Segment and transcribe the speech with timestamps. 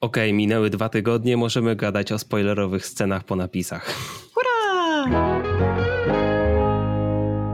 [0.00, 3.94] Okej, minęły dwa tygodnie, możemy gadać o spoilerowych scenach po napisach.
[4.34, 5.40] Hurra!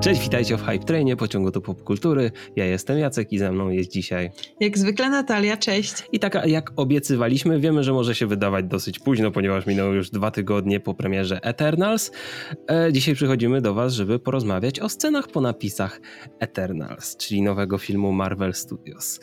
[0.07, 2.31] Cześć, witajcie w Hype Trainie, pociągu do popkultury.
[2.57, 4.31] Ja jestem Jacek i ze mną jest dzisiaj.
[4.61, 5.93] Jak zwykle Natalia, cześć.
[6.13, 10.31] I tak jak obiecywaliśmy, wiemy, że może się wydawać dosyć późno, ponieważ minęły już dwa
[10.31, 12.13] tygodnie po premierze Eternals.
[12.71, 16.01] E, dzisiaj przychodzimy do Was, żeby porozmawiać o scenach po napisach
[16.39, 19.21] Eternals, czyli nowego filmu Marvel Studios.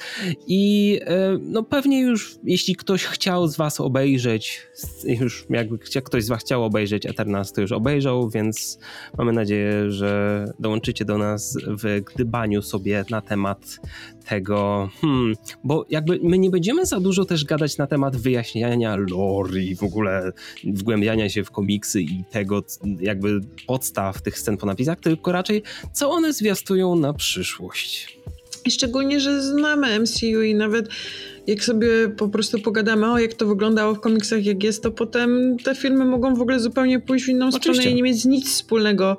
[0.48, 4.62] I e, no pewnie już, jeśli ktoś chciał z Was obejrzeć,
[5.06, 8.80] już jakby ktoś z Was chciał obejrzeć Eternals, to już obejrzał, więc
[9.18, 13.80] mamy nadzieję, że dołączycie do nas w gdybaniu sobie na temat
[14.26, 19.60] tego, hmm, bo jakby my nie będziemy za dużo też gadać na temat wyjaśniania lore
[19.60, 20.32] i w ogóle
[20.64, 22.64] wgłębiania się w komiksy i tego
[23.00, 28.20] jakby podstaw tych scen po napisach, tylko raczej co one zwiastują na przyszłość.
[28.66, 30.90] I szczególnie, że znamy MCU i nawet
[31.48, 35.58] jak sobie po prostu pogadamy o jak to wyglądało w komiksach, jak jest, to potem
[35.64, 37.74] te filmy mogą w ogóle zupełnie pójść w inną Oczywiście.
[37.74, 39.18] stronę i nie mieć nic wspólnego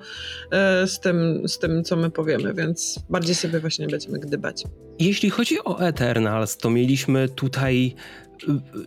[0.50, 4.64] e, z, tym, z tym, co my powiemy, więc bardziej sobie właśnie będziemy gdybać.
[4.98, 7.94] Jeśli chodzi o Eternals, to mieliśmy tutaj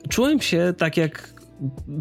[0.09, 1.36] czułem się tak jak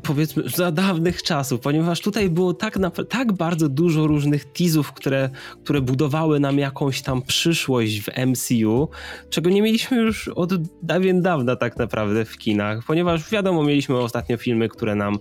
[0.02, 5.30] powiedzmy za dawnych czasów, ponieważ tutaj było tak, tak bardzo dużo różnych teasów, które,
[5.64, 8.88] które budowały nam jakąś tam przyszłość w MCU,
[9.30, 14.36] czego nie mieliśmy już od dawien dawna tak naprawdę w kinach, ponieważ wiadomo, mieliśmy ostatnio
[14.36, 15.18] filmy, które nam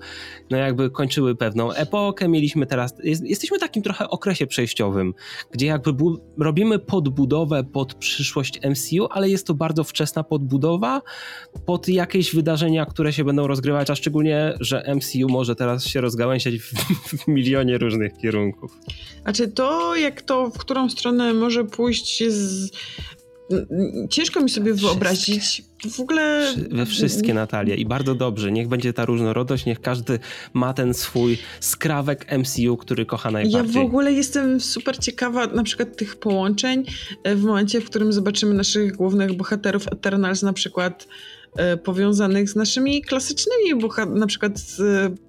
[0.50, 5.14] no jakby kończyły pewną epokę, mieliśmy teraz, jest, jesteśmy w takim trochę okresie przejściowym,
[5.52, 11.02] gdzie jakby bu, robimy podbudowę pod przyszłość MCU, ale jest to bardzo wczesna podbudowa
[11.66, 16.02] pod jakieś wydarzenia, które się będą rozgrywać, a szczególnie szczególnie, że MCU może teraz się
[16.02, 16.74] rozgałęziać w,
[17.24, 18.72] w milionie różnych kierunków.
[19.24, 22.76] Znaczy to, jak to, w którą stronę może pójść jest...
[24.10, 26.54] Ciężko mi sobie wyobrazić w ogóle.
[26.72, 28.52] We wszystkie Natalia i bardzo dobrze.
[28.52, 30.20] Niech będzie ta różnorodność, niech każdy
[30.54, 33.74] ma ten swój skrawek MCU, który kocha najbardziej.
[33.76, 36.86] Ja w ogóle jestem super ciekawa na przykład tych połączeń
[37.24, 41.08] e, w momencie, w którym zobaczymy naszych głównych bohaterów Eternals, na przykład
[41.84, 44.82] powiązanych z naszymi klasycznymi, na przykład z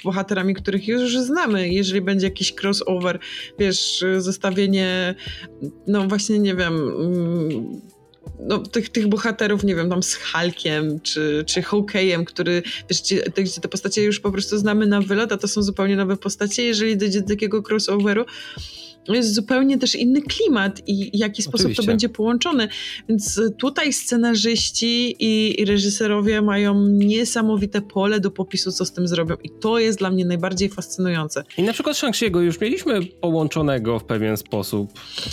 [0.05, 1.69] bohaterami, których już znamy.
[1.69, 3.19] Jeżeli będzie jakiś crossover,
[3.59, 5.15] wiesz, zestawienie,
[5.87, 7.81] no właśnie, nie wiem mm,
[8.41, 13.23] no, tych, tych bohaterów, nie wiem, tam z Hulkiem czy, czy Hawkeye'em, który, wiesz, gdzie
[13.37, 16.63] gdzie te postacie już po prostu znamy na wylot, a to są zupełnie nowe postacie.
[16.63, 18.25] Jeżeli dojdzie do takiego crossoveru,
[19.15, 21.83] jest zupełnie też inny klimat i w jaki sposób Oczywiście.
[21.83, 22.69] to będzie połączone.
[23.09, 29.37] Więc tutaj scenarzyści i, i, reżyserowie mają niesamowite pole do popisu, co z tym zrobią.
[29.45, 31.45] I to jest dla mnie najbardziej fascynujące.
[31.59, 34.91] I na przykład Shang-Chi'ego już mieliśmy połączonego w pewien sposób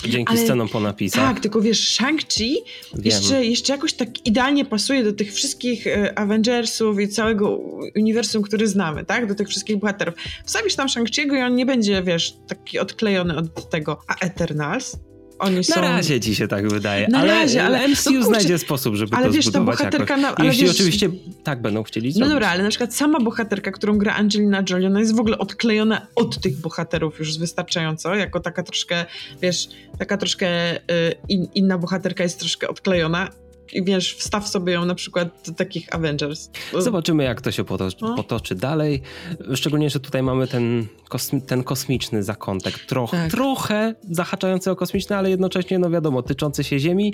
[0.09, 1.33] dzięki Ale, scenom po napisach.
[1.33, 2.55] Tak, tylko wiesz, Shang-Chi
[3.03, 7.59] jeszcze, jeszcze jakoś tak idealnie pasuje do tych wszystkich e, Avengersów i całego
[7.95, 9.27] uniwersum, który znamy, tak?
[9.27, 10.15] Do tych wszystkich bohaterów.
[10.45, 13.99] Wstawisz tam Shang-Chi'ego i on nie będzie, wiesz, taki odklejony od tego.
[14.07, 14.97] A Eternals?
[15.39, 15.81] Oni na są...
[15.81, 19.25] razie ci się tak wydaje, na ale, razie, ale MCU no znajdzie sposób, żeby ale
[19.25, 20.37] to wiesz, zbudować ta bohaterka jakoś.
[20.39, 21.09] Na, Jeśli wiesz, oczywiście
[21.43, 22.27] tak będą chcieli zrobić.
[22.27, 25.37] No dobra, ale na przykład sama bohaterka, którą gra Angelina Jolie, ona jest w ogóle
[25.37, 29.05] odklejona od tych bohaterów już wystarczająco, jako taka troszkę,
[29.41, 29.67] wiesz,
[29.99, 30.79] taka troszkę y,
[31.29, 33.29] in, inna bohaterka jest troszkę odklejona
[33.73, 36.49] i wiesz, wstaw sobie ją na przykład do takich Avengers.
[36.79, 38.15] Zobaczymy, jak to się potoczy, no.
[38.15, 39.01] potoczy dalej.
[39.55, 42.79] Szczególnie, że tutaj mamy ten, kosmi ten kosmiczny zakątek.
[42.79, 43.31] Troch, tak.
[43.31, 47.13] Trochę zahaczający o kosmiczny, ale jednocześnie, no wiadomo, tyczący się Ziemi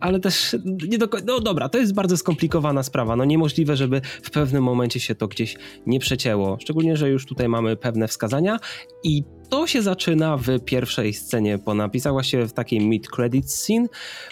[0.00, 0.56] ale też
[0.88, 1.26] nie do końca.
[1.26, 3.16] No dobra, to jest bardzo skomplikowana sprawa.
[3.16, 6.58] No niemożliwe, żeby w pewnym momencie się to gdzieś nie przecięło.
[6.60, 8.58] Szczególnie, że już tutaj mamy pewne wskazania
[9.02, 13.86] i to się zaczyna w pierwszej scenie po napisach, właściwie w takiej mid-credit scene,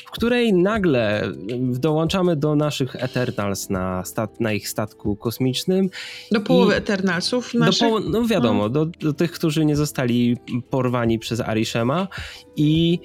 [0.06, 5.91] w której nagle dołączamy do naszych Eternals na, stat, na ich statku kosmicznym.
[6.32, 7.88] Do połowy Eternalsów naszych?
[7.91, 8.69] Do no wiadomo, no.
[8.69, 10.36] do, do tych, którzy nie zostali
[10.70, 12.08] porwani przez Arishema
[12.56, 12.98] i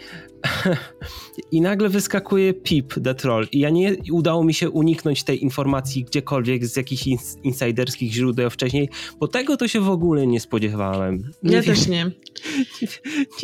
[1.52, 3.48] I nagle wyskakuje Pip, The Troll.
[3.52, 7.08] I ja nie udało mi się uniknąć tej informacji gdziekolwiek z jakichś
[7.44, 8.90] insiderskich źródeł wcześniej,
[9.20, 11.32] bo tego to się w ogóle nie spodziewałem.
[11.44, 11.99] Nie ja wiem, też nie.
[12.06, 12.12] Nie.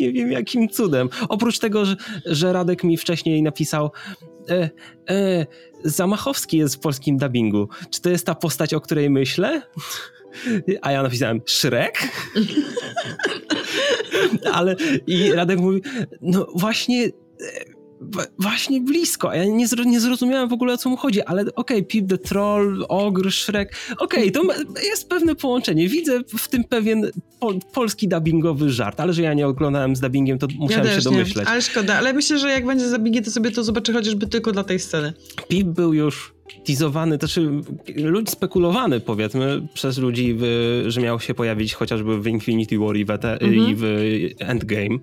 [0.00, 0.12] nie.
[0.12, 1.08] wiem jakim cudem.
[1.28, 3.90] Oprócz tego, że, że Radek mi wcześniej napisał
[4.48, 4.70] e,
[5.10, 5.46] e,
[5.84, 7.68] Zamachowski jest w polskim dubbingu.
[7.90, 9.62] Czy to jest ta postać, o której myślę?
[10.82, 11.98] A ja napisałem Shrek?
[14.52, 14.76] Ale
[15.06, 15.82] i Radek mówi,
[16.20, 17.10] no właśnie e,
[18.38, 19.32] właśnie blisko.
[19.32, 22.18] Ja nie, nie zrozumiałem w ogóle o co mu chodzi, ale okej, okay, Pip the
[22.18, 25.88] Troll, Ogr, Shrek, okej, okay, to jest pewne połączenie.
[25.88, 27.10] Widzę w tym pewien
[27.40, 31.02] pol polski dubbingowy żart, ale że ja nie oglądałem z dubbingiem, to musiałem ja się
[31.02, 31.46] domyśleć.
[31.46, 34.26] Nie, ale szkoda, ale myślę, że jak będzie z dubbingiem, to sobie to zobaczę chociażby
[34.26, 35.12] tylko dla tej sceny.
[35.48, 37.50] Pip był już teasowany, to znaczy
[37.96, 40.44] ludzi spekulowany powiedzmy przez ludzi, w,
[40.88, 43.52] że miał się pojawić chociażby w Infinity War i w, mhm.
[43.52, 43.84] i w
[44.38, 44.98] Endgame.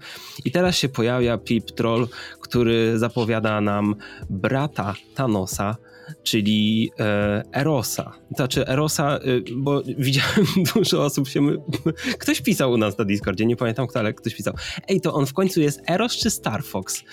[0.46, 2.08] I teraz się pojawia Pip Troll,
[2.40, 3.96] który zapowiada nam
[4.30, 5.76] brata Thanosa,
[6.24, 8.12] czyli e, Erosa.
[8.36, 9.20] Znaczy Erosa, e,
[9.56, 11.48] bo widziałem dużo osób się...
[12.20, 14.54] Ktoś pisał u nas na Discordzie, nie pamiętam kto, ale ktoś pisał.
[14.88, 17.04] Ej, to on w końcu jest Eros czy Star Fox?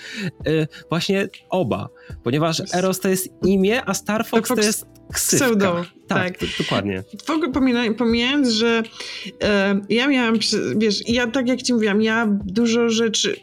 [0.45, 1.89] E, właśnie oba,
[2.23, 5.45] ponieważ Eros to jest imię, a Star Fox, to jest ksywka.
[5.45, 5.85] Pseudo.
[6.07, 6.49] Tak, tak.
[6.59, 7.03] dokładnie.
[7.25, 8.83] W ogóle pomijając, że
[9.43, 10.35] e, ja miałam,
[10.75, 13.35] wiesz, ja tak jak ci mówiłam, ja dużo rzeczy,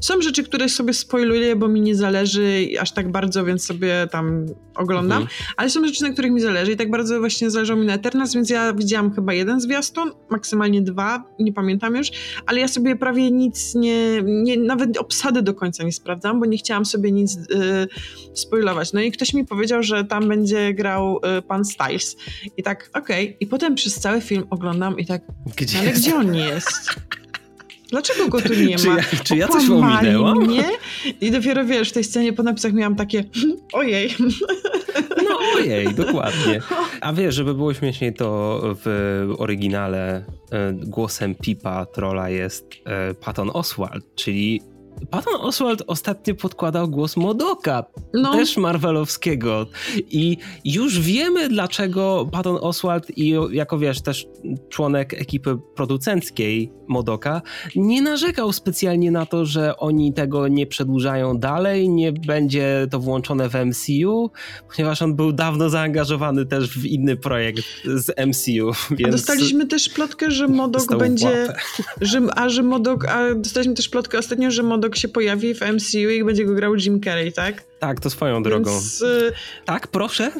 [0.00, 4.46] są rzeczy, które sobie spoiluję, bo mi nie zależy aż tak bardzo, więc sobie tam
[4.74, 5.40] oglądam, mhm.
[5.56, 8.34] ale są rzeczy, na których mi zależy i tak bardzo właśnie zależało mi na Eternals,
[8.34, 12.10] więc ja widziałam chyba jeden zwiastun, maksymalnie dwa, nie pamiętam już,
[12.46, 16.58] ale ja sobie prawie nic nie, nie nawet obsady do końca nie sprawdzam, bo nie
[16.58, 17.88] chciałam sobie nic y,
[18.34, 18.92] spoilować.
[18.92, 22.16] No i ktoś mi powiedział, że tam będzie grał y, pan Styles
[22.56, 23.36] i tak, okej, okay.
[23.40, 25.22] i potem przez cały film oglądam i tak,
[25.56, 26.94] gdzie ale gdzie on jest?
[27.90, 28.78] Dlaczego go tu nie ma?
[28.78, 30.38] czy, ja, czy ja coś ominęłam?
[30.38, 30.64] Mnie?
[31.20, 33.24] I dopiero wiesz, w tej scenie po napisach miałam takie
[33.72, 34.14] ojej.
[35.28, 36.60] No ojej, dokładnie.
[37.00, 43.50] A wiesz, żeby było śmieszniej, to w oryginale e, głosem Pipa Trolla jest e, Patton
[43.54, 44.62] Oswald, czyli
[45.10, 47.84] Patton Oswald ostatnio podkładał głos Modoka,
[48.14, 48.32] no.
[48.32, 49.66] też Marvelowskiego.
[50.10, 54.26] I już wiemy, dlaczego Patton Oswald i jako wiesz, też
[54.68, 57.42] członek ekipy producenckiej Modoka,
[57.76, 63.48] nie narzekał specjalnie na to, że oni tego nie przedłużają dalej, nie będzie to włączone
[63.48, 64.30] w MCU,
[64.76, 68.72] ponieważ on był dawno zaangażowany też w inny projekt z MCU.
[68.90, 69.08] Więc...
[69.08, 71.48] A dostaliśmy też plotkę, że Modok będzie.
[72.00, 73.08] Że, a że Modok.
[73.08, 76.74] A dostaliśmy też plotkę ostatnio, że Modok się pojawi w MCU i będzie go grał
[76.74, 77.68] Jim Carrey, tak?
[77.78, 78.70] Tak, to swoją drogą.
[78.70, 79.32] Więc, y...
[79.64, 80.30] Tak, proszę.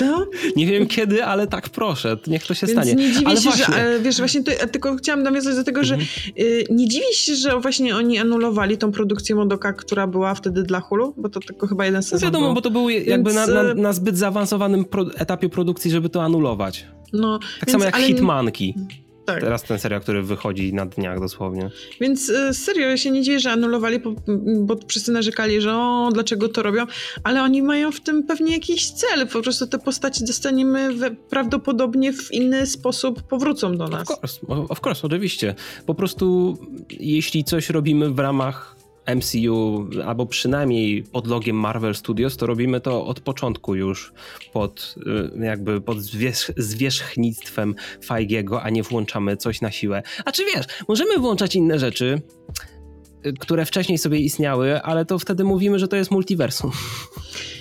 [0.00, 0.26] No?
[0.56, 2.16] Nie wiem kiedy, ale tak proszę.
[2.26, 2.94] Niech to się Więc stanie.
[2.94, 3.74] nie dziwię ale się, właśnie...
[3.74, 6.00] że wiesz, właśnie to, tylko chciałam nawiązać do tego, mhm.
[6.00, 10.62] że y, nie dziwię się, że właśnie oni anulowali tą produkcję Modoka, która była wtedy
[10.62, 13.48] dla Hulu, bo to tylko chyba jeden sezon No wiadomo, bo to był jakby Więc...
[13.48, 16.86] na, na, y- na, zbyt zaawansowanym pro, etapie produkcji, żeby to anulować.
[17.12, 18.06] No, tak Więc, samo jak ale...
[18.06, 18.74] Hitmanki.
[19.28, 19.40] Tak.
[19.40, 21.70] Teraz ten serial, który wychodzi na dniach dosłownie.
[22.00, 24.14] Więc y, serio, ja się nie dzieje, że anulowali, bo,
[24.60, 26.86] bo wszyscy narzekali, że o, dlaczego to robią,
[27.24, 29.28] ale oni mają w tym pewnie jakiś cel.
[29.28, 34.10] Po prostu te postaci dostaniemy we, prawdopodobnie w inny sposób powrócą do nas.
[34.10, 35.54] Of course, of course, oczywiście.
[35.86, 36.56] Po prostu
[36.90, 38.76] jeśli coś robimy w ramach
[39.14, 44.12] MCU, albo przynajmniej pod logiem Marvel Studios, to robimy to od początku już
[44.52, 44.94] pod
[45.36, 47.74] y, jakby pod zwierzch zwierzchnictwem
[48.04, 50.02] Feigiego, a nie włączamy coś na siłę.
[50.24, 52.22] A czy wiesz, możemy włączać inne rzeczy,
[53.26, 56.70] y, które wcześniej sobie istniały, ale to wtedy mówimy, że to jest multiversum.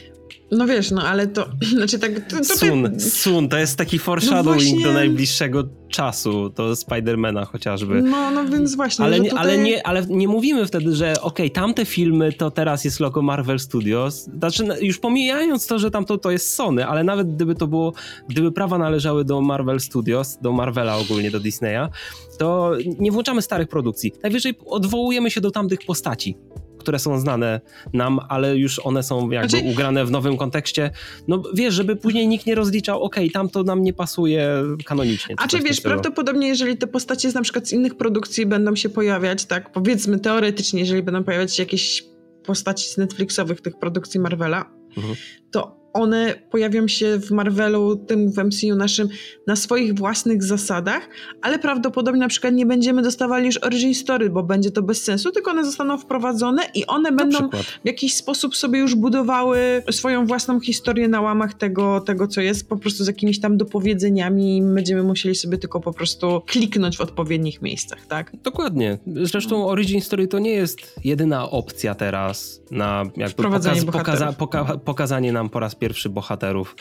[0.52, 1.46] No wiesz, no ale to,
[1.78, 2.28] znaczy tak...
[2.30, 4.84] To, to Sun, Sun, to jest taki foreshadowing no właśnie...
[4.84, 8.02] do najbliższego czasu, to Spidermana chociażby.
[8.02, 9.06] No, no więc właśnie.
[9.06, 9.38] Ale, tutaj...
[9.38, 13.22] ale, nie, ale nie mówimy wtedy, że okej, okay, tamte filmy to teraz jest logo
[13.22, 14.30] Marvel Studios.
[14.38, 17.94] Znaczy, już pomijając to, że tamto to jest Sony, ale nawet gdyby to było,
[18.30, 21.90] gdyby prawa należały do Marvel Studios, do Marvela ogólnie, do Disneya,
[22.38, 24.14] to nie włączamy starych produkcji.
[24.24, 26.38] Najwyżej odwołujemy się do tamtych postaci
[26.88, 27.62] które są znane
[27.94, 29.66] nam, ale już one są jakby znaczy...
[29.66, 30.92] ugrane w nowym kontekście.
[31.28, 35.36] No wiesz, żeby później nikt nie rozliczał, okej, okay, tam to nam nie pasuje kanonicznie.
[35.38, 38.90] A czy wiesz, prawdopodobnie jeżeli te postacie z na przykład z innych produkcji będą się
[38.90, 42.04] pojawiać, tak powiedzmy teoretycznie, jeżeli będą pojawiać się jakieś
[42.46, 44.66] postaci z Netflixowych tych produkcji Marvela,
[44.98, 45.16] mhm.
[45.52, 49.10] to one pojawią się w Marvelu, tym w MCU naszym,
[49.48, 51.10] na swoich własnych zasadach,
[51.42, 55.32] ale prawdopodobnie na przykład nie będziemy dostawali już origin story, bo będzie to bez sensu,
[55.32, 57.62] tylko one zostaną wprowadzone i one na będą przykład.
[57.62, 62.70] w jakiś sposób sobie już budowały swoją własną historię na łamach tego, tego, co jest,
[62.70, 67.02] po prostu z jakimiś tam dopowiedzeniami i będziemy musieli sobie tylko po prostu kliknąć w
[67.02, 68.32] odpowiednich miejscach, tak?
[68.44, 68.98] Dokładnie.
[69.08, 75.32] Zresztą origin story to nie jest jedyna opcja teraz na jakby pokaz, pokaza, poka, pokazanie
[75.32, 76.76] nam po raz pierwszy pierwszy bohaterów.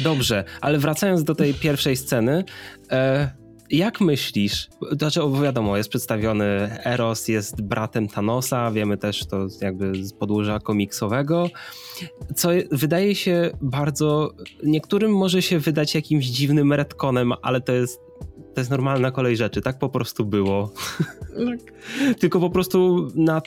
[0.00, 2.44] Dobrze, ale wracając do tej pierwszej sceny,
[2.90, 3.30] e,
[3.70, 6.46] jak myślisz, znaczy wiadomo, jest przedstawiony
[6.84, 11.50] Eros, jest bratem Thanosa, wiemy też to jakby z podłoża komiksowego,
[12.34, 14.32] co wydaje się bardzo,
[14.62, 18.03] niektórym może się wydać jakimś dziwnym retconem, ale to jest
[18.54, 20.72] to jest normalna kolej rzeczy, tak po prostu było.
[21.28, 21.74] Tak.
[22.20, 23.42] Tylko po prostu na,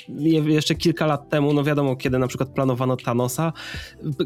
[0.46, 3.54] jeszcze kilka lat temu, no wiadomo, kiedy na przykład planowano Thanosa,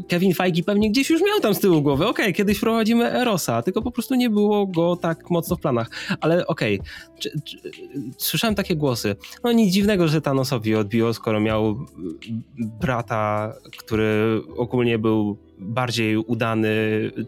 [0.08, 3.62] Kevin Feige pewnie gdzieś już miał tam z tyłu głowy, okej, okay, kiedyś prowadzimy Erosa,
[3.62, 5.90] tylko po prostu nie było go tak mocno w planach.
[6.20, 7.32] Ale okej, okay,
[8.18, 11.86] słyszałem takie głosy, no nic dziwnego, że Thanosowi odbiło, skoro miał
[12.80, 16.70] brata, który ogólnie był bardziej udany,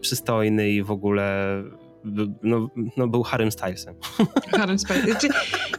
[0.01, 1.63] przystojny i w ogóle
[2.43, 3.95] no, no był Harrym Stylesem.
[4.57, 5.11] Harrym Stylesem.
[5.11, 5.27] Znaczy,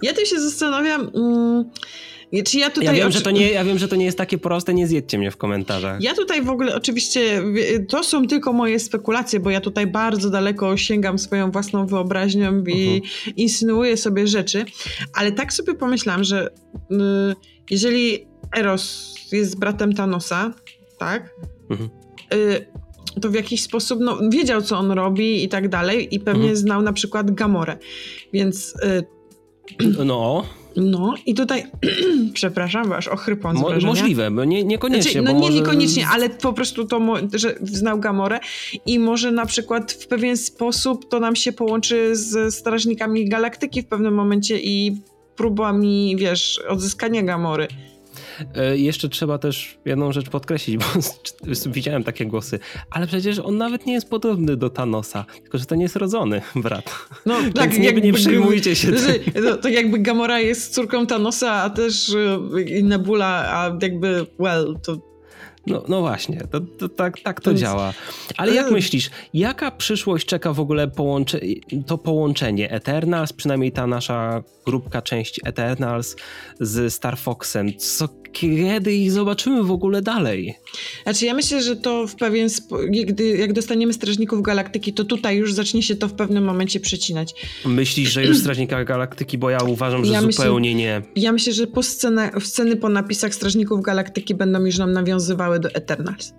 [0.02, 1.11] ja tu się zastanawiam...
[1.14, 1.71] Mm,
[2.45, 4.38] czy ja, tutaj ja, wiem, że to nie, ja wiem, że to nie jest takie
[4.38, 6.02] proste, nie zjedźcie mnie w komentarzach.
[6.02, 7.42] Ja tutaj w ogóle oczywiście,
[7.88, 12.52] to są tylko moje spekulacje, bo ja tutaj bardzo daleko sięgam swoją własną wyobraźnią i
[12.52, 13.00] uh mhm.
[13.00, 13.33] -huh.
[13.37, 14.64] insynuuję sobie rzeczy,
[15.14, 16.50] ale tak sobie pomyślałam, że
[16.90, 16.97] y,
[17.71, 20.54] jeżeli Eros jest bratem Thanosa,
[20.99, 21.30] tak?
[21.71, 21.90] Uh mhm.
[21.90, 22.37] -huh.
[22.37, 22.66] y,
[23.20, 26.56] to w jakiś sposób no, wiedział, co on robi i tak dalej, i pewnie mhm.
[26.56, 27.76] znał na przykład Gamorę.
[28.32, 28.75] Więc.
[28.85, 30.44] Y, no.
[30.76, 31.64] No i tutaj,
[32.32, 35.12] przepraszam, aż ochrypłam z Mo Możliwe, bo nie, niekoniecznie.
[35.12, 35.52] Znaczy, no nie może...
[35.52, 37.00] niekoniecznie, ale po prostu to,
[37.35, 38.40] że znał Gamorę
[38.87, 43.87] i może na przykład w pewien sposób to nam się połączy z Strażnikami Galaktyki w
[43.87, 45.00] pewnym momencie i
[45.37, 47.68] próbami, wiesz, odzyskania Gamory.
[48.55, 50.85] E, jeszcze trzeba też jedną rzecz podkreślić, bo
[51.66, 52.59] widziałem takie głosy,
[52.90, 56.43] ale przecież on nawet nie jest podobny do Thanosa, tylko że to nie jest rodzony
[56.55, 56.95] brat.
[57.26, 58.93] No tak, Więc nie, nie przejmujcie się
[59.45, 65.16] to, to jakby Gamora jest córką Thanosa, a też e, Nebula, a jakby, well, to
[65.66, 67.93] no, no właśnie, to, to, tak, tak to działa.
[68.37, 71.40] Ale jak myślisz, jaka przyszłość czeka w ogóle połącze,
[71.87, 76.16] to połączenie Eternals, przynajmniej ta nasza grupka część Eternals
[76.61, 77.76] z Star Foxem?
[77.78, 78.09] Co,
[78.40, 80.55] kiedy ich zobaczymy w ogóle dalej?
[81.02, 82.49] Znaczy ja myślę, że to w pewien
[83.07, 87.35] gdy jak dostaniemy Strażników Galaktyki, to tutaj już zacznie się to w pewnym momencie przecinać.
[87.64, 91.23] Myślisz, że już Strażnika Galaktyki, bo ja uważam, że ja zupełnie myślę, nie.
[91.23, 95.69] Ja myślę, że po scena, sceny po napisach Strażników Galaktyki będą już nam nawiązywały do
[95.69, 96.33] Eternals.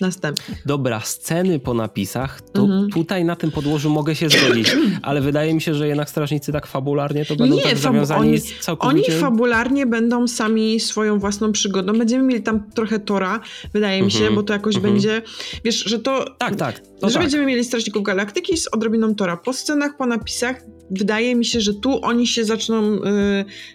[0.00, 0.56] Następnie.
[0.66, 2.90] Dobra, sceny po napisach, to mhm.
[2.90, 6.66] tutaj na tym podłożu mogę się zgodzić, ale wydaje mi się, że jednak strażnicy tak
[6.66, 9.12] fabularnie to będą Nie, tak zawiązani oni, całkowicie...
[9.12, 11.98] Oni fabularnie będą sami swoją własną przygodą.
[11.98, 13.40] Będziemy mieli tam trochę Tora,
[13.72, 14.34] wydaje mi się, mhm.
[14.34, 14.94] bo to jakoś mhm.
[14.94, 15.22] będzie...
[15.64, 16.24] Wiesz, że to...
[16.38, 16.80] Tak, tak.
[17.00, 17.22] To że tak.
[17.22, 19.36] będziemy mieli Strażników Galaktyki z odrobiną Tora.
[19.36, 20.56] Po scenach, po napisach
[20.90, 23.00] wydaje mi się, że tu oni się zaczną y,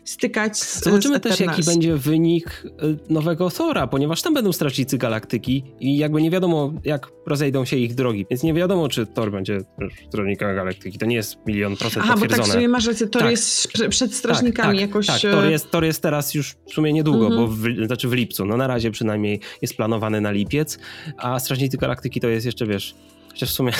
[0.03, 4.97] stykać z Zobaczymy z też, jaki będzie wynik y, nowego Thora, ponieważ tam będą Strażnicy
[4.97, 9.31] Galaktyki i jakby nie wiadomo, jak rozejdą się ich drogi, więc nie wiadomo, czy Thor
[9.31, 9.59] będzie
[10.07, 10.97] Strażnika Galaktyki.
[10.97, 12.41] To nie jest milion procent Aha, potwierdzone.
[12.41, 13.31] bo tak sobie masz rację, Thor tak.
[13.31, 15.07] jest przed strażnikami tak, tak, jakoś...
[15.07, 17.35] Tak, Thor jest, Thor jest teraz już w sumie niedługo, -hmm.
[17.35, 20.79] bo w, znaczy w lipcu, no na razie przynajmniej jest planowany na lipiec,
[21.17, 22.95] a Strażnicy Galaktyki to jest jeszcze, wiesz,
[23.29, 23.71] Chociaż w sumie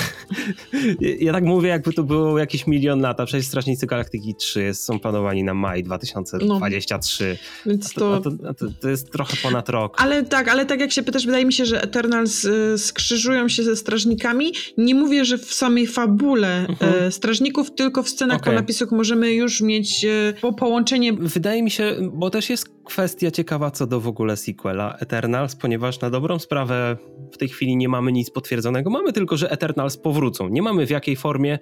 [1.20, 4.98] ja tak mówię, jakby to było jakiś milion lat, a przecież Strażnicy Galaktyki 3 są
[4.98, 7.36] planowani na maj 2023.
[7.66, 8.16] No, więc to...
[8.16, 10.02] A to, a to, to, jest trochę ponad rok.
[10.02, 13.62] Ale tak, ale tak jak się pytasz, wydaje mi się, że Eternals y, skrzyżują się
[13.62, 14.52] ze Strażnikami.
[14.78, 17.12] Nie mówię, że w samej fabule uh mhm.
[17.12, 18.54] Strażników, tylko w scenach okay.
[18.54, 21.12] po napisach możemy już mieć y, po połączenie.
[21.12, 26.00] Wydaje mi się, bo też jest kwestia ciekawa co do w ogóle sequela Eternals, ponieważ
[26.00, 26.96] na dobrą sprawę
[27.32, 28.90] w tej chwili nie mamy nic potwierdzonego.
[28.90, 30.48] Mamy tylko, że Eternals powrócą.
[30.48, 31.58] Nie mamy w jakiej formie,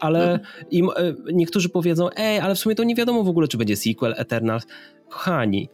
[0.00, 0.40] ale mhm.
[0.70, 3.76] im, e, niektórzy powiedzą, ej, ale w sumie to nie wiadomo w ogóle, czy będzie
[3.76, 4.66] sequel Eternals.
[5.08, 5.68] Kochani,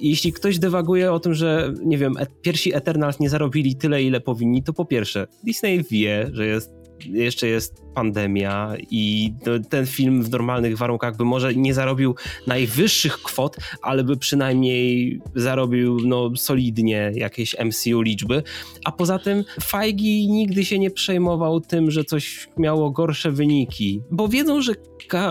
[0.00, 4.62] jeśli ktoś dewaguje o tym, że nie wiem, pierwsi Eternals nie zarobili tyle, ile powinni,
[4.62, 9.34] to po pierwsze, Disney wie, że jest jeszcze jest pandemia i
[9.70, 12.14] ten film w normalnych warunkach by może nie zarobił
[12.46, 18.42] najwyższych kwot, ale by przynajmniej zarobił no, solidnie jakieś MCU liczby.
[18.84, 24.28] A poza tym Feige nigdy się nie przejmował tym, że coś miało gorsze wyniki, bo
[24.28, 24.72] wiedzą, że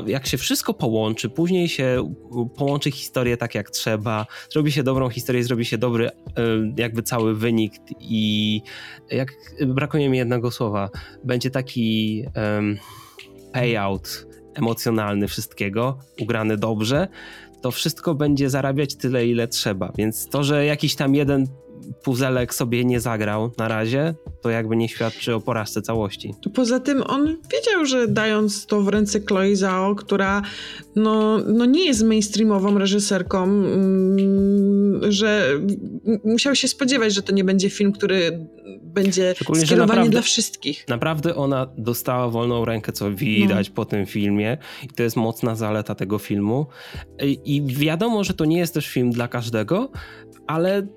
[0.08, 2.14] jak się wszystko połączy, później się
[2.58, 6.12] połączy historię tak jak trzeba, zrobi się dobrą historię, zrobi się dobry e,
[6.78, 8.62] jakby cały wynik i
[9.12, 9.34] jak
[9.68, 10.90] brakuje mi jednego słowa,
[11.24, 12.49] będzie taki um,
[13.54, 17.08] payout emocjonalny wszystkiego, ugrany dobrze,
[17.62, 19.92] to wszystko będzie zarabiać tyle, ile trzeba.
[19.98, 21.48] Więc to, że jakiś tam jeden
[22.04, 26.34] puzelek sobie nie zagrał na razie, to jakby nie świadczy o porażce całości.
[26.54, 30.42] Poza tym on wiedział, że dając to w ręce Chloe Zhao, która
[30.96, 35.60] no, no nie jest mainstreamową reżyserką, mm, że
[36.24, 38.48] musiał się spodziewać, że to nie będzie film, który
[38.84, 40.86] będzie skierowany naprawdę, dla wszystkich.
[40.88, 43.76] Naprawdę ona dostała wolną rękę, co widać no.
[43.76, 46.66] po tym filmie i to jest mocna zaleta tego filmu.
[47.46, 49.92] I wiadomo, że to nie jest też film dla każdego,
[50.48, 50.88] ale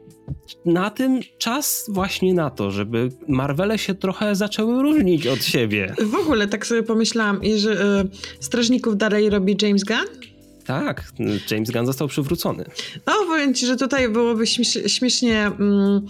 [0.64, 5.94] na tym czas właśnie na to, żeby Marvele się trochę zaczęły różnić od siebie.
[6.02, 8.08] W ogóle tak sobie pomyślałam, że y,
[8.40, 10.32] Strażników dalej robi James Gunn?
[10.66, 11.12] Tak,
[11.50, 12.64] James Gunn został przywrócony.
[13.06, 14.46] No, powiem ci, że tutaj byłoby
[14.86, 15.46] śmiesznie...
[15.46, 16.06] Mm,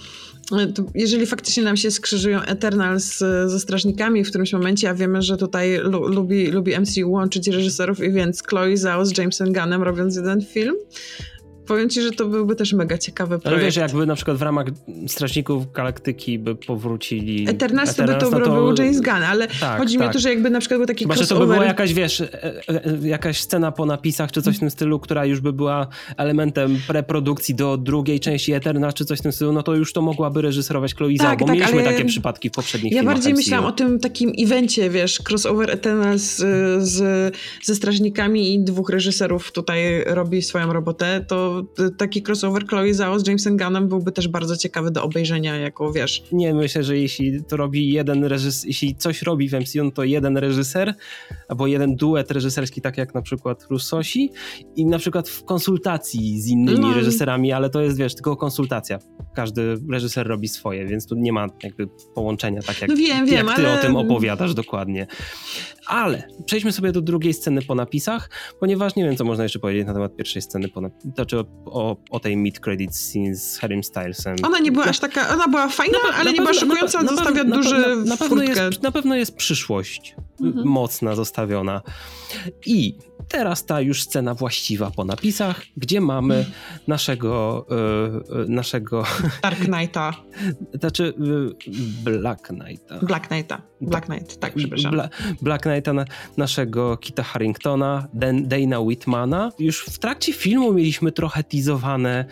[0.94, 5.78] jeżeli faktycznie nam się skrzyżują Eternals ze Strażnikami w którymś momencie, a wiemy, że tutaj
[5.78, 10.42] lu lubi, lubi MCU łączyć reżyserów i więc Chloe Zhao z Jamesem Gunnem robiąc jeden
[10.42, 10.74] film,
[11.72, 13.46] powiem ci, że to byłby też mega ciekawy projekt.
[13.46, 14.66] Ale wiesz, jakby na przykład w ramach
[15.06, 17.48] Strażników Galaktyki by powrócili...
[17.48, 20.02] Eternals, to by to, no to robił James Gunn, ale tak, chodzi tak.
[20.02, 21.42] mi o to, że jakby na przykład był taki Chyba, crossover...
[21.42, 22.28] to by była jakaś, wiesz, e,
[22.68, 25.86] e, jakaś scena po napisach, czy coś w tym stylu, która już by była
[26.16, 30.02] elementem preprodukcji do drugiej części Eternals, czy coś w tym stylu, no to już to
[30.02, 33.36] mogłaby reżyserować Chloe Zhao, tak, bo tak, mieliśmy takie przypadki w poprzednich Ja bardziej MCU.
[33.36, 39.52] myślałam o tym takim evencie, wiesz, crossover Eternals z, z, ze Strażnikami i dwóch reżyserów
[39.52, 41.61] tutaj robi swoją robotę, to
[41.98, 46.22] taki crossover Chloe Zhao z Jamesem Gunnem byłby też bardzo ciekawy do obejrzenia, jako wiesz.
[46.32, 50.36] Nie, myślę, że jeśli to robi jeden reżyser, jeśli coś robi w MCU, to jeden
[50.36, 50.94] reżyser,
[51.48, 54.30] albo jeden duet reżyserski, tak jak na przykład Russosi
[54.76, 56.94] i na przykład w konsultacji z innymi no.
[56.94, 58.98] reżyserami, ale to jest, wiesz, tylko konsultacja.
[59.34, 63.46] Każdy reżyser robi swoje, więc tu nie ma jakby połączenia, tak jak, no wiem, wiem,
[63.46, 63.78] jak ty ale...
[63.78, 65.06] o tym opowiadasz dokładnie.
[65.86, 69.86] Ale przejdźmy sobie do drugiej sceny po napisach, ponieważ nie wiem, co można jeszcze powiedzieć
[69.86, 74.36] na temat pierwszej sceny po napisach, znaczy o, o tej mid-credit scene z Harrym Stylesem.
[74.42, 77.08] Ona nie była aż taka, ona była fajna, na, ale na nie była szokująca, na,
[77.08, 80.68] zostawia na, duży na, na, pewno jest, na pewno jest przyszłość mhm.
[80.68, 81.82] mocna zostawiona.
[82.66, 82.94] I
[83.28, 86.46] teraz ta już scena właściwa po napisach, gdzie mamy
[86.86, 87.66] naszego
[88.46, 89.04] y, naszego
[89.42, 90.12] Dark Knighta.
[90.74, 91.14] Znaczy
[91.66, 92.98] y, Black Knighta.
[92.98, 93.62] Black Knighta.
[93.80, 94.90] Black Knight, tak, przepraszam.
[94.92, 95.08] Bla,
[95.42, 96.04] Black Knighta na,
[96.36, 98.08] naszego Kita Harringtona,
[98.42, 99.52] Dana Whitmana.
[99.58, 102.24] Już w trakcie filmu mieliśmy trochę teasowane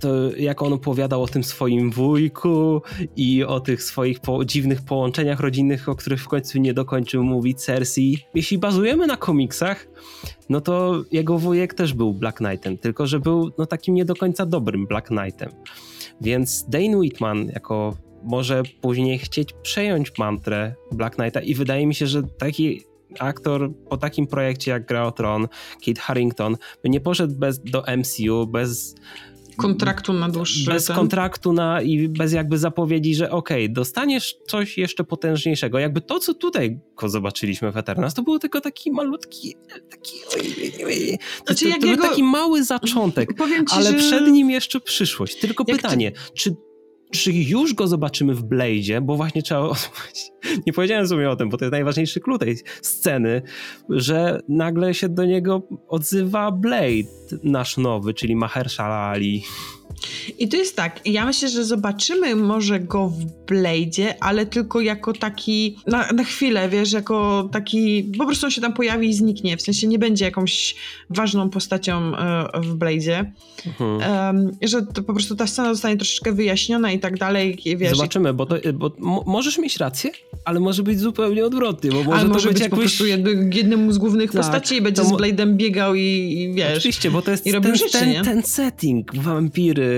[0.00, 2.82] to jak on opowiadał o tym swoim wujku
[3.16, 7.60] i o tych swoich po dziwnych połączeniach rodzinnych, o których w końcu nie dokończył mówić
[7.60, 8.18] Cersei.
[8.34, 9.86] Jeśli bazujemy na komiksach,
[10.48, 14.14] no to jego wujek też był Black Knightem, tylko że był no, takim nie do
[14.14, 15.50] końca dobrym Black Knightem.
[16.20, 22.06] Więc Dane Whitman jako może później chcieć przejąć mantrę Black Knighta i wydaje mi się,
[22.06, 22.84] że taki
[23.18, 25.48] aktor po takim projekcie jak Gra o Tron,
[25.80, 28.94] Kit Harington, by nie poszedł bez, do MCU bez
[29.56, 30.96] kontraktu na dłuższy Bez ten?
[30.96, 35.78] kontraktu na, i bez jakby zapowiedzi, że okej, okay, dostaniesz coś jeszcze potężniejszego.
[35.78, 39.54] Jakby to, co tutaj zobaczyliśmy w Eternals, to był tylko taki malutki,
[39.90, 40.16] taki,
[41.46, 43.28] znaczy, to, to, to był taki mały zaczątek,
[43.70, 43.94] ale że...
[43.94, 45.36] przed nim jeszcze przyszłość.
[45.36, 46.18] Tylko pytanie, ty...
[46.34, 46.56] czy
[47.22, 49.70] czy już go zobaczymy w Blade'zie, bo właśnie trzeba...
[50.66, 53.42] Nie powiedziałem sobie o tym, bo to jest najważniejszy klucz tej sceny,
[53.88, 59.42] że nagle się do niego odzywa Blade, nasz nowy, czyli Mahershala Ali.
[60.38, 65.12] I to jest tak, ja myślę, że zobaczymy może go w Blade'zie, ale tylko jako
[65.12, 69.56] taki, na, na chwilę, wiesz, jako taki, po prostu on się tam pojawi i zniknie,
[69.56, 70.74] w sensie nie będzie jakąś
[71.10, 73.24] ważną postacią e, w Blade'zie,
[73.66, 74.50] mhm.
[74.62, 77.96] że to po prostu ta scena zostanie troszeczkę wyjaśniona i tak dalej, wiesz.
[77.96, 78.92] Zobaczymy, bo, to, bo
[79.26, 80.10] możesz mieć rację,
[80.44, 83.92] ale może być zupełnie odwrotnie, bo może ale to może być, być po prostu jednym
[83.92, 86.78] z głównych tak, postaci i będzie z Blade'em biegał i, i, wiesz.
[86.78, 89.95] Oczywiście, bo to jest ten, rzeczy, ten, ten setting, wampiry,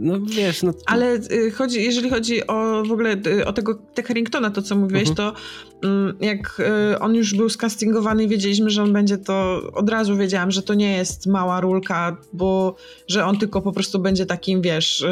[0.00, 0.72] no wiesz, no...
[0.86, 4.76] Ale y, chodzi, jeżeli chodzi o w ogóle y, o tego te Harringtona, to co
[4.76, 5.16] mówiłeś, mhm.
[5.16, 5.40] to
[5.88, 10.16] mm, jak y, on już był skastingowany i wiedzieliśmy, że on będzie to, od razu
[10.16, 12.76] wiedziałam, że to nie jest mała rulka, bo
[13.08, 15.04] że on tylko po prostu będzie takim, wiesz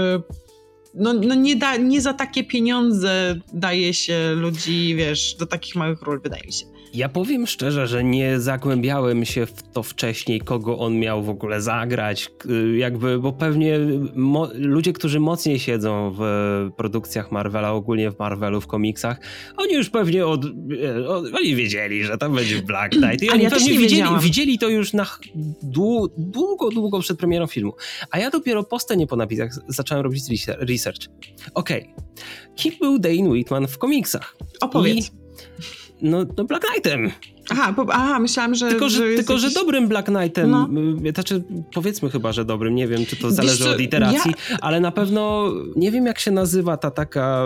[0.95, 6.03] no, no nie, da, nie za takie pieniądze daje się ludzi, wiesz, do takich małych
[6.03, 6.67] ról, wydaje mi się.
[6.95, 11.61] Ja powiem szczerze, że nie zagłębiałem się w to wcześniej, kogo on miał w ogóle
[11.61, 12.31] zagrać,
[12.77, 13.79] jakby, bo pewnie
[14.55, 16.23] ludzie, którzy mocniej siedzą w
[16.77, 19.21] produkcjach Marvela, ogólnie w Marvelu, w komiksach,
[19.57, 20.45] oni już pewnie od,
[20.85, 24.59] e, od oni wiedzieli, że tam będzie Black Knight i oni ja pewnie widzieli, widzieli
[24.59, 25.07] to już na
[26.19, 27.73] długo, długo przed premierą filmu.
[28.11, 31.07] A ja dopiero po scenie po napisach zacząłem robić research.
[31.55, 32.05] Okej, okay.
[32.57, 34.37] kim był Dane Whitman w komiksach?
[34.61, 35.11] Opowiedz.
[35.11, 35.24] I
[36.03, 37.11] no, no Black Knightem.
[37.51, 38.69] Aha, po, aha, myślałam, że.
[38.69, 39.49] Tylko, że, że, tylko, jakiś...
[39.49, 40.51] że dobrym Black Knightem.
[40.51, 40.69] No.
[41.07, 42.75] Y, znaczy, powiedzmy chyba, że dobrym.
[42.75, 44.57] Nie wiem, czy to zależy od iteracji, ja...
[44.61, 47.45] ale na pewno nie wiem, jak się nazywa ta taka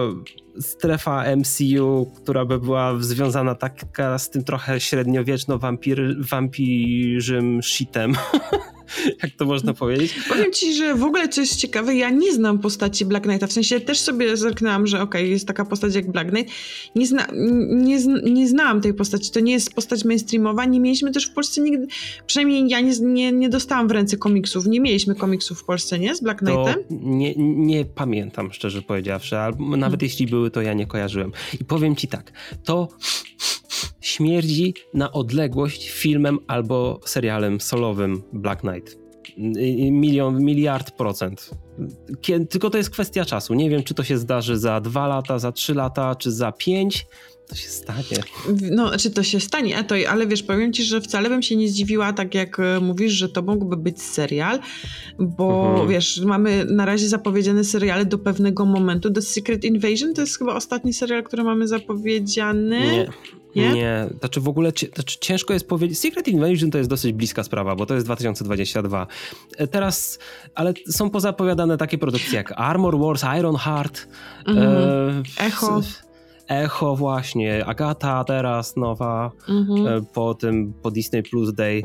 [0.61, 8.13] strefa MCU, która by była związana taka z tym trochę średniowieczno-wampir, wampirzym shitem.
[9.23, 10.15] jak to można powiedzieć.
[10.29, 13.53] Powiem ci, że w ogóle co jest ciekawe, ja nie znam postaci Black Knighta, w
[13.53, 16.53] sensie też sobie zerknęłam, że okej, okay, jest taka postać jak Black Knight.
[16.95, 17.27] Nie, zna,
[17.69, 21.61] nie, nie znałam tej postaci, to nie jest postać mainstreamowa, nie mieliśmy też w Polsce
[21.61, 21.87] nigdy,
[22.27, 26.15] przynajmniej ja nie, nie, nie dostałam w ręce komiksów, nie mieliśmy komiksów w Polsce, nie?
[26.15, 26.85] Z Black Knightem?
[26.91, 30.03] nie, nie pamiętam, szczerze powiedziawszy, albo nawet hmm.
[30.03, 31.33] jeśli były, to ja nie kojarzyłem.
[31.61, 32.33] I powiem ci tak,
[32.65, 32.89] to
[34.01, 38.99] śmierdzi na odległość filmem albo serialem solowym Black Knight.
[39.91, 41.51] Milion, miliard procent.
[42.51, 43.55] Tylko to jest kwestia czasu.
[43.55, 47.07] Nie wiem, czy to się zdarzy za dwa lata, za trzy lata, czy za pięć,
[47.49, 48.23] to się stanie.
[48.71, 51.69] No, znaczy to się stanie, to, ale wiesz, powiem ci, że wcale bym się nie
[51.69, 54.59] zdziwiła, tak jak e, mówisz, że to mógłby być serial,
[55.19, 55.89] bo mhm.
[55.89, 59.11] wiesz, mamy na razie zapowiedziane seriale do pewnego momentu.
[59.11, 62.81] The Secret Invasion to jest chyba ostatni serial, który mamy zapowiedziany.
[62.81, 63.09] Nie.
[63.59, 63.73] Nie?
[63.73, 65.99] Nie, znaczy w ogóle znaczy ciężko jest powiedzieć.
[65.99, 69.07] Secret Invasion to jest dosyć bliska sprawa, bo to jest 2022.
[69.57, 70.19] E, teraz,
[70.55, 74.09] ale są pozapowiadane takie produkcje jak Armor Wars, Iron Heart,
[74.47, 74.69] mhm.
[75.39, 75.81] e, Echo.
[76.49, 79.87] Echo właśnie, Agata teraz nowa mhm.
[79.87, 81.83] E, po tym, po Disney Plus Day.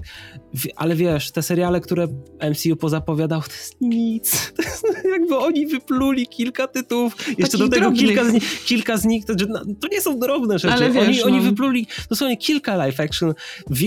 [0.75, 2.07] Ale wiesz, te seriale, które
[2.51, 4.33] MCU pozapowiadał, to jest nic.
[4.55, 7.15] To jest, jakby oni wypluli kilka tytułów.
[7.37, 9.35] Jeszcze do tego kilka z, nich, kilka z nich, to,
[9.79, 10.73] to, nie są drobne rzeczy.
[10.73, 11.25] Ale wiesz, oni, no.
[11.25, 13.33] oni wypluli dosłownie kilka live action,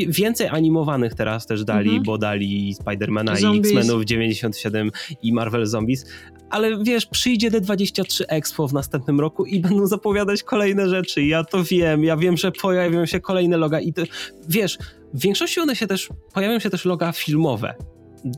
[0.08, 2.02] więcej animowanych teraz też dali, mhm.
[2.02, 4.90] bo dali Spidermana i X-Menów 97
[5.22, 6.06] i Marvel Zombies,
[6.50, 11.22] ale wiesz, przyjdzie D23 Expo w następnym roku i będą zapowiadać kolejne rzeczy.
[11.24, 14.02] Ja to wiem, ja wiem, że pojawią się kolejne loga i to,
[14.48, 14.78] wiesz,
[15.14, 17.74] w większości one się też, pojawią się też loga filmowe.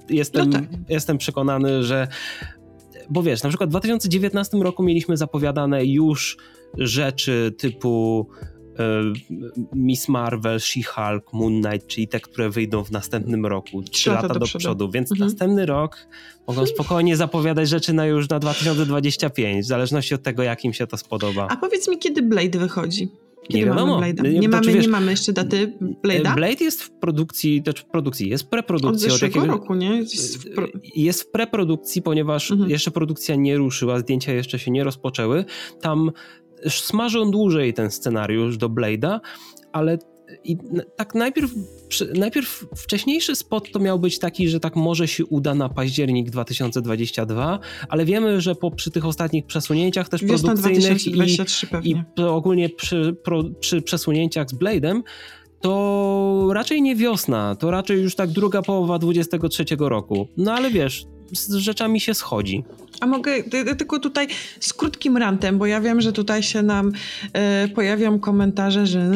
[0.09, 0.69] Jestem, no tak.
[0.89, 2.09] jestem przekonany, że
[3.11, 6.37] bo wiesz, na przykład w 2019 roku mieliśmy zapowiadane już
[6.75, 8.27] rzeczy typu
[9.75, 14.39] Miss Marvel, She-Hulk, Moon Knight, czyli te, które wyjdą w następnym roku, trzy lata, lata
[14.39, 14.59] do, przodu.
[14.59, 14.91] przodu.
[14.91, 15.31] Więc mhm.
[15.31, 16.09] następny rok
[16.47, 20.87] mogą spokojnie zapowiadać rzeczy na już na 2025, w zależności od tego, jak im się
[20.87, 21.47] to spodoba.
[21.51, 23.09] A powiedz mi, kiedy Blade wychodzi?
[23.49, 24.01] Kiedy nie wiadomo.
[24.23, 25.73] Nie, nie, mamy, wiesz, nie mamy jeszcze daty
[26.05, 26.35] Blade'a?
[26.35, 29.07] Blade jest w produkcji, znaczy w produkcji, jest w preprodukcji.
[29.07, 29.97] Od zeszłego od roku, nie?
[29.97, 30.67] Jest w, pro...
[30.97, 32.71] jest w preprodukcji, ponieważ mhm.
[32.71, 35.45] jeszcze produkcja nie ruszyła, zdjęcia jeszcze się nie rozpoczęły.
[35.81, 36.11] Tam
[36.69, 39.21] smażą dłużej ten scenariusz do Blade'a,
[39.73, 39.99] ale
[40.45, 40.57] i
[40.97, 41.51] tak najpierw,
[42.15, 47.59] najpierw wcześniejszy spot to miał być taki, że tak może się uda na październik 2022,
[47.89, 53.17] ale wiemy, że po, przy tych ostatnich przesunięciach też Wiosna produkcyjnych i, i ogólnie przy,
[53.25, 55.03] pro, przy przesunięciach z Blade'em
[55.61, 60.29] to raczej nie wiosna, to raczej już tak druga połowa 23 roku.
[60.37, 62.65] No ale wiesz, z rzeczami się schodzi.
[63.01, 63.43] A mogę
[63.79, 64.27] tylko tutaj
[64.61, 66.93] z krótkim rantem, bo ja wiem, że tutaj się nam
[67.33, 69.11] e, pojawią komentarze, że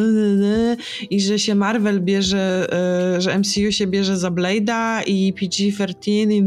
[1.10, 2.68] i że się Marvel bierze,
[3.16, 6.42] e, że MCU się bierze za Blade'a i PG-13 i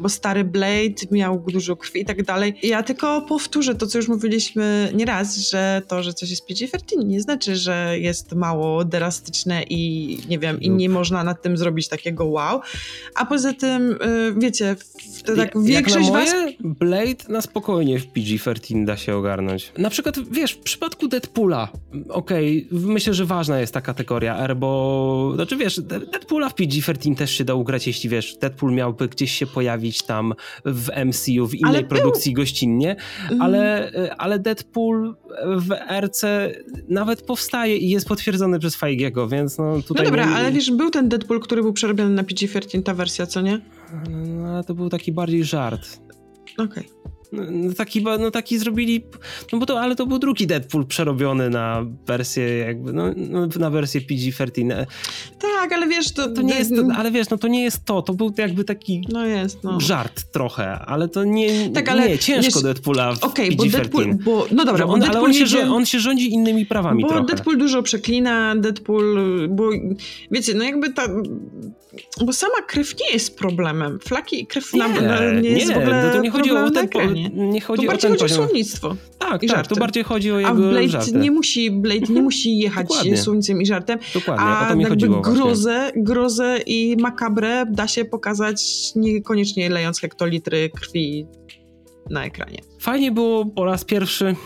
[0.00, 2.54] bo stary Blade miał dużo krwi i tak dalej.
[2.62, 7.20] Ja tylko powtórzę to, co już mówiliśmy nieraz, że to, że coś jest PG-13 nie
[7.20, 12.24] znaczy, że jest mało drastyczne i nie wiem, i nie można nad tym zrobić takiego
[12.24, 12.60] wow.
[13.14, 14.76] A poza tym, e, wiecie,
[15.24, 19.72] to tak większość was Blade na spokojnie w PG-13 da się ogarnąć.
[19.78, 21.68] Na przykład, wiesz, w przypadku Deadpoola,
[22.08, 27.16] okej, okay, myślę, że ważna jest ta kategoria R, bo, znaczy wiesz, Deadpoola w PG-13
[27.16, 31.54] też się da ugrać, jeśli wiesz, Deadpool miałby gdzieś się pojawić tam w MCU, w
[31.54, 32.42] innej ale produkcji był...
[32.42, 32.96] gościnnie,
[33.30, 33.42] mm.
[33.42, 35.14] ale, ale Deadpool
[35.56, 36.52] w RC
[36.88, 40.04] nawet powstaje i jest potwierdzony przez Feigiego, więc no tutaj...
[40.04, 40.36] No dobra, nie...
[40.36, 43.60] ale wiesz, był ten Deadpool, który był przerobiony na PG-13, ta wersja, co nie?
[44.10, 46.00] No, ale to był taki bardziej żart.
[46.58, 46.64] Okej.
[46.66, 47.02] Okay.
[47.32, 49.04] No, taki, no taki zrobili,
[49.52, 53.70] no bo to, ale to był drugi Deadpool przerobiony na wersję jakby, no, no na
[53.70, 54.86] wersję PG-13.
[55.38, 56.28] Tak, ale wiesz, to...
[56.28, 59.26] to nie jest, ale wiesz, no to nie jest to, to był jakby taki no
[59.26, 59.80] jest, no.
[59.80, 63.56] żart trochę, ale to nie, tak, ale nie, ciężko wiesz, Deadpoola w okay, PG-13.
[63.56, 67.08] Bo Deadpool, bo, no dobra, on, ale on się, on się rządzi innymi prawami bo
[67.08, 67.26] trochę.
[67.26, 69.70] Deadpool dużo przeklina, Deadpool, bo
[70.30, 71.08] wiecie, no jakby ta,
[72.24, 73.98] bo sama krew nie jest problemem.
[74.00, 76.88] Flaki i krew nie, na, nie jest nie, w ogóle to nie chodzi o ten,
[77.34, 78.40] nie chodzi to o ten chodzi poziom.
[78.40, 78.96] o słownictwo.
[79.18, 81.12] Tak, i tak, to bardziej chodzi o jego A Blade żarty.
[81.12, 83.98] nie musi, Blade nie musi jechać słońcem i żartem.
[84.14, 88.62] Dokładnie, a o to mi chodziło grozę, grozę i makabrę da się pokazać
[88.96, 91.26] niekoniecznie lejąc hektolitry krwi
[92.10, 92.58] na ekranie.
[92.80, 94.36] Fajnie było po raz pierwszy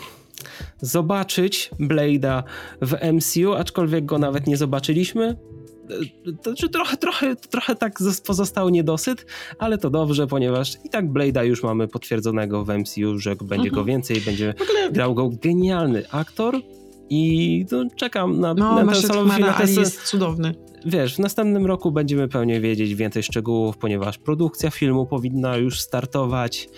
[0.81, 2.43] zobaczyć Blade'a
[2.81, 5.37] w MCU, aczkolwiek go nawet nie zobaczyliśmy
[6.43, 9.25] znaczy trochę, trochę, trochę tak pozostał niedosyt,
[9.59, 13.79] ale to dobrze, ponieważ i tak Blade'a już mamy potwierdzonego w MCU, że będzie go
[13.79, 13.85] mhm.
[13.85, 14.53] więcej, będzie
[14.91, 16.61] grał go genialny aktor
[17.09, 19.79] i no, czekam na, no, na ten solowy film.
[19.79, 25.57] Jest cudowny wiesz, w następnym roku będziemy pewnie wiedzieć więcej szczegółów, ponieważ produkcja filmu powinna
[25.57, 26.69] już startować.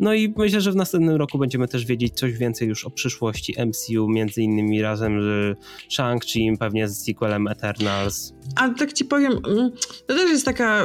[0.00, 3.54] No i myślę, że w następnym roku będziemy też wiedzieć coś więcej już o przyszłości
[3.66, 5.58] MCU, między innymi razem z
[5.90, 8.34] Shang-Chi, pewnie z sequelem Eternals.
[8.56, 9.70] A tak ci powiem, mm,
[10.06, 10.84] to też jest taka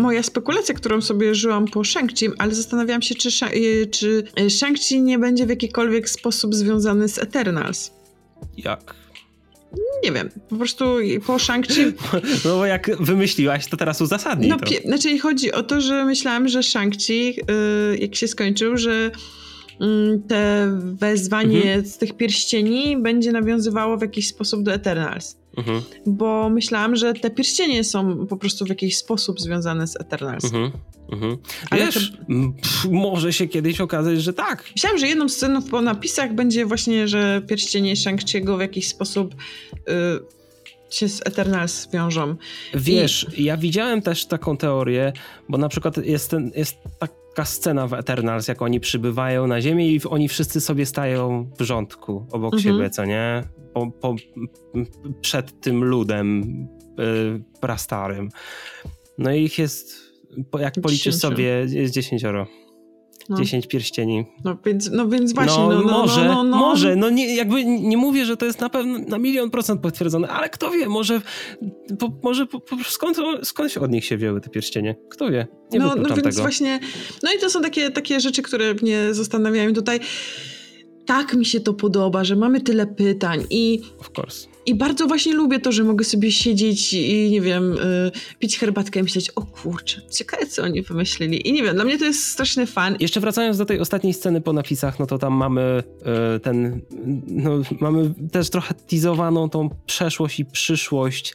[0.00, 5.18] moja spekulacja, którą sobie żyłam po Shang-Chi, ale zastanawiałam się, czy, y, czy Shang-Chi nie
[5.18, 7.90] będzie w jakikolwiek sposób związany z Eternals.
[8.56, 8.99] Jak?
[10.04, 10.84] Nie wiem, po prostu
[11.26, 11.92] po Shang-Chi...
[12.44, 14.66] No bo jak wymyśliłaś, to teraz uzasadnij no, to.
[14.84, 17.34] Znaczy chodzi o to, że myślałam, że Shang-Chi,
[17.90, 19.10] yy, jak się skończył, że
[19.80, 21.86] mm, te wezwanie mhm.
[21.86, 25.39] z tych pierścieni będzie nawiązywało w jakiś sposób do Eternals.
[25.56, 25.82] Mhm.
[26.06, 30.44] Bo myślałam, że te pierścienie są po prostu w jakiś sposób związane z Eternals.
[30.44, 30.70] Mhm.
[31.12, 31.38] Mhm.
[31.72, 32.90] Wiesz, to...
[32.90, 34.64] może się kiedyś okazać, że tak.
[34.76, 39.80] Myślałam, że jedną sceną po napisach będzie właśnie, że pierścienie Shang-Chi'ego w jakiś sposób y,
[40.90, 42.36] się z Eternals wiążą.
[42.74, 43.44] Wiesz, I...
[43.44, 45.12] ja widziałem też taką teorię,
[45.48, 46.76] bo na przykład jest, ten, jest
[47.40, 51.62] taka scena w Eternals, jak oni przybywają na Ziemię i oni wszyscy sobie stają w
[51.62, 52.62] rządku obok mhm.
[52.62, 53.42] siebie, co nie?
[53.74, 54.14] Po, po,
[55.20, 56.42] przed tym ludem
[57.00, 58.28] y, prastarym.
[59.18, 59.94] No i ich jest
[60.58, 62.46] jak policzysz sobie, jest dziesięcioro.
[63.30, 63.36] No.
[63.36, 64.24] 10 pierścieni.
[64.44, 65.62] No więc, no więc właśnie.
[65.62, 66.96] No, no, no może, no, no, może.
[66.96, 70.48] No nie, jakby nie mówię, że to jest na pewno na milion procent potwierdzone, ale
[70.48, 71.20] kto wie, może,
[71.98, 74.96] po, może po, skąd, skąd od nich się wzięły te pierścienie?
[75.10, 75.46] Kto wie?
[75.72, 76.42] Nie no, no więc tego.
[76.42, 76.80] właśnie.
[77.22, 80.00] No i to są takie, takie rzeczy, które mnie zastanawiają tutaj.
[81.06, 83.80] Tak mi się to podoba, że mamy tyle pytań i.
[84.00, 88.10] Of course i bardzo właśnie lubię to, że mogę sobie siedzieć i nie wiem, y,
[88.38, 91.48] pić herbatkę i myśleć, o kurczę, ciekawe co oni wymyślili.
[91.48, 92.96] I nie wiem, dla mnie to jest straszny fan.
[93.00, 95.82] Jeszcze wracając do tej ostatniej sceny po napisach, no to tam mamy
[96.36, 96.80] y, ten,
[97.26, 101.34] no mamy też trochę teasowaną tą przeszłość i przyszłość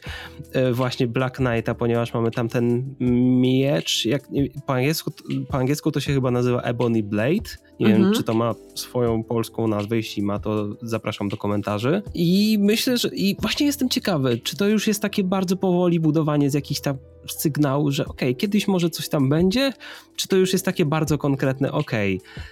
[0.70, 2.94] y, właśnie Black Knighta, ponieważ mamy tam ten
[3.40, 4.22] miecz, jak
[4.66, 5.12] po angielsku,
[5.48, 7.65] po angielsku to się chyba nazywa Ebony Blade.
[7.80, 8.04] Nie mhm.
[8.04, 9.96] wiem, czy to ma swoją polską nazwę.
[9.96, 12.02] Jeśli ma, to zapraszam do komentarzy.
[12.14, 16.50] I myślę, że i właśnie jestem ciekawy, czy to już jest takie bardzo powoli budowanie
[16.50, 19.72] z jakichś tam sygnału, że okej, okay, kiedyś może coś tam będzie,
[20.16, 22.42] czy to już jest takie bardzo konkretne, okej, okay,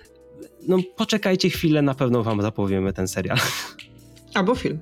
[0.68, 3.38] no poczekajcie chwilę, na pewno wam zapowiemy ten serial.
[4.34, 4.78] Albo film.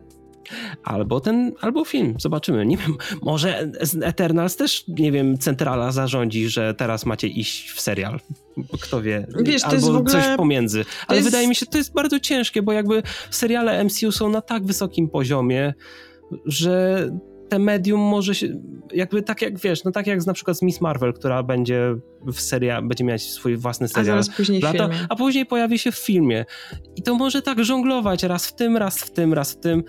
[0.85, 2.67] Albo ten, albo film, zobaczymy.
[2.67, 3.71] Nie wiem, może
[4.03, 8.21] Eternals też, nie wiem, centrala zarządzi, że teraz macie iść w serial.
[8.81, 10.13] Kto wie, Wiesz, albo ogóle...
[10.13, 10.85] coś pomiędzy.
[11.07, 11.29] Ale jest...
[11.29, 14.65] wydaje mi się, że to jest bardzo ciężkie, bo jakby seriale MCU są na tak
[14.67, 15.75] wysokim poziomie,
[16.47, 17.09] że
[17.53, 18.49] te medium może się,
[18.95, 21.95] jakby tak jak wiesz, no tak jak na przykład Miss Marvel, która będzie
[22.27, 24.19] w serial, będzie mieć swój własny serial.
[24.19, 26.45] A później lata, A później pojawi się w filmie.
[26.97, 29.85] I to może tak żonglować raz w tym, raz w tym, raz w tym.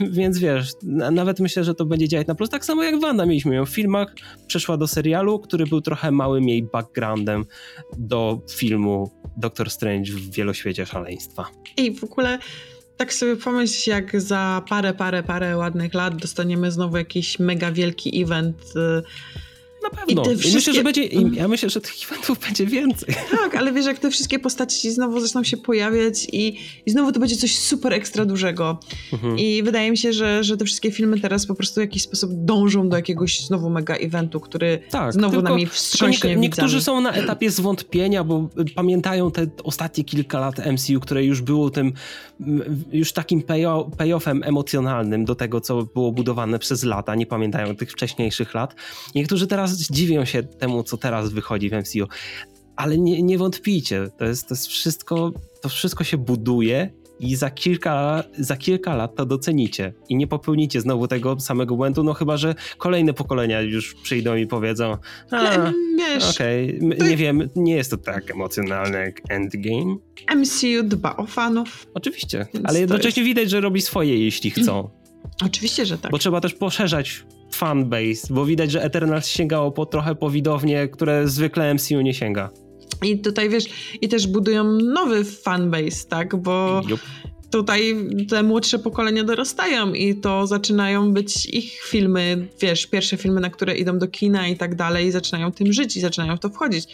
[0.16, 0.72] Więc wiesz,
[1.12, 2.50] nawet myślę, że to będzie działać na plus.
[2.50, 4.14] Tak samo jak Wanda mieliśmy ją w filmach,
[4.46, 7.44] przeszła do serialu, który był trochę małym jej backgroundem
[7.98, 11.46] do filmu Doctor Strange w wieloświecie szaleństwa.
[11.76, 12.38] I w ogóle
[12.96, 18.22] tak sobie pomyśl, jak za parę, parę, parę ładnych lat dostaniemy znowu jakiś mega wielki
[18.22, 19.02] event y,
[19.82, 20.22] na pewno.
[20.22, 20.54] I wszystkie...
[20.54, 23.14] myślę, że będzie, ja myślę, że tych eventów będzie więcej.
[23.30, 27.20] Tak, ale wiesz, jak te wszystkie postaci znowu zaczną się pojawiać i, i znowu to
[27.20, 28.80] będzie coś super ekstra dużego.
[29.12, 29.38] Mhm.
[29.38, 32.30] I wydaje mi się, że, że te wszystkie filmy teraz po prostu w jakiś sposób
[32.34, 37.50] dążą do jakiegoś znowu mega eventu, który tak, znowu nami wstrząśnie Niektórzy są na etapie
[37.50, 41.92] zwątpienia, bo pamiętają te ostatnie kilka lat MCU, które już było tym
[42.92, 43.42] już takim
[43.96, 47.14] payoffem emocjonalnym do tego, co było budowane przez lata.
[47.14, 48.74] Nie pamiętają tych wcześniejszych lat.
[49.14, 52.06] Niektórzy teraz dziwią się temu, co teraz wychodzi w MCU.
[52.76, 56.90] Ale nie, nie wątpijcie, to jest, to jest wszystko, to wszystko się buduje
[57.22, 62.04] i za kilka, za kilka lat to docenicie i nie popełnicie znowu tego samego błędu,
[62.04, 64.96] no chyba, że kolejne pokolenia już przyjdą i powiedzą
[66.30, 69.96] okej, okay, nie wiem, nie jest to tak emocjonalne jak Endgame.
[70.36, 71.86] MCU dba o fanów.
[71.94, 73.28] Oczywiście, ale jednocześnie jest...
[73.28, 74.90] widać, że robi swoje, jeśli chcą.
[75.46, 76.12] Oczywiście, że tak.
[76.12, 81.28] Bo trzeba też poszerzać fanbase, bo widać, że Eternals sięgało po trochę po widownie, które
[81.28, 82.50] zwykle MCU nie sięga.
[83.02, 83.64] I tutaj wiesz,
[84.00, 86.36] i też budują nowy fanbase, tak?
[86.36, 87.00] Bo Jup.
[87.50, 87.94] tutaj
[88.28, 93.76] te młodsze pokolenia dorastają i to zaczynają być ich filmy, wiesz, pierwsze filmy, na które
[93.76, 96.84] idą do kina i tak dalej, i zaczynają tym żyć i zaczynają w to wchodzić.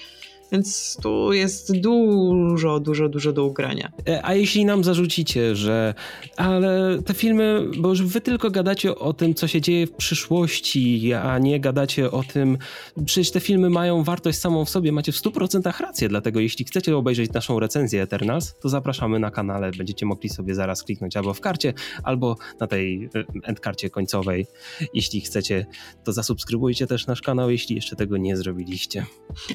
[0.52, 3.92] Więc tu jest dużo, dużo, dużo do ugrania.
[4.08, 5.94] E, a jeśli nam zarzucicie, że
[6.36, 11.12] ale te filmy, bo już wy tylko gadacie o tym, co się dzieje w przyszłości,
[11.14, 12.58] a nie gadacie o tym,
[13.04, 16.96] przecież te filmy mają wartość samą w sobie, macie w 100% rację, dlatego jeśli chcecie
[16.96, 21.40] obejrzeć naszą recenzję Eternals, to zapraszamy na kanale, będziecie mogli sobie zaraz kliknąć albo w
[21.40, 23.08] karcie, albo na tej e,
[23.42, 24.46] endkarcie końcowej.
[24.94, 25.66] Jeśli chcecie,
[26.04, 29.06] to zasubskrybujcie też nasz kanał, jeśli jeszcze tego nie zrobiliście.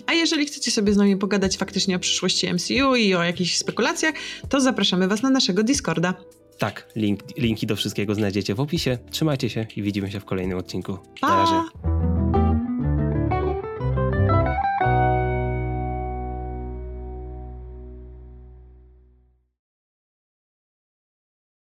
[0.05, 3.57] A jeżeli chcecie sobie sobie z nami pogadać faktycznie o przyszłości MCU i o jakichś
[3.57, 4.13] spekulacjach,
[4.49, 6.13] to zapraszamy Was na naszego Discorda.
[6.57, 8.97] Tak, link, linki do wszystkiego znajdziecie w opisie.
[9.11, 10.97] Trzymajcie się i widzimy się w kolejnym odcinku.
[11.21, 11.27] Pa!
[11.27, 12.02] Na razie.